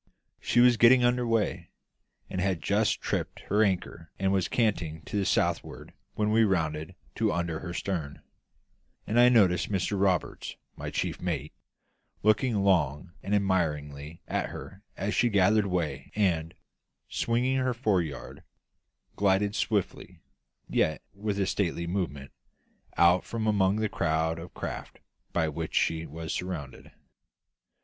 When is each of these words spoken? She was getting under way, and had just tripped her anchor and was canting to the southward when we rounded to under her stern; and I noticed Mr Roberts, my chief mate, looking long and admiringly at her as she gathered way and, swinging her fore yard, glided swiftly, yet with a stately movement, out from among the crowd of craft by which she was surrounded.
She 0.39 0.61
was 0.61 0.77
getting 0.77 1.03
under 1.03 1.27
way, 1.27 1.69
and 2.27 2.41
had 2.41 2.59
just 2.63 3.01
tripped 3.01 3.41
her 3.41 3.61
anchor 3.63 4.09
and 4.17 4.31
was 4.33 4.47
canting 4.47 5.03
to 5.03 5.15
the 5.15 5.27
southward 5.27 5.93
when 6.15 6.31
we 6.31 6.43
rounded 6.43 6.95
to 7.17 7.31
under 7.31 7.59
her 7.59 7.71
stern; 7.71 8.23
and 9.05 9.19
I 9.19 9.29
noticed 9.29 9.69
Mr 9.71 10.01
Roberts, 10.01 10.55
my 10.75 10.89
chief 10.89 11.21
mate, 11.21 11.53
looking 12.23 12.63
long 12.63 13.11
and 13.21 13.35
admiringly 13.35 14.23
at 14.27 14.49
her 14.49 14.81
as 14.97 15.13
she 15.13 15.29
gathered 15.29 15.67
way 15.67 16.11
and, 16.15 16.55
swinging 17.07 17.57
her 17.57 17.75
fore 17.75 18.01
yard, 18.01 18.41
glided 19.15 19.53
swiftly, 19.53 20.19
yet 20.67 21.03
with 21.13 21.39
a 21.39 21.45
stately 21.45 21.85
movement, 21.85 22.31
out 22.97 23.23
from 23.23 23.45
among 23.45 23.75
the 23.75 23.87
crowd 23.87 24.39
of 24.39 24.55
craft 24.55 24.97
by 25.31 25.47
which 25.47 25.75
she 25.75 26.07
was 26.07 26.33
surrounded. 26.33 26.91